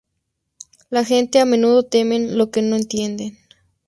[0.89, 3.37] La gente a menudo temen lo que no entienden.